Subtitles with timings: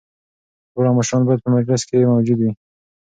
[0.71, 2.51] دواړه مشران باید په مجلس کي موجود وي.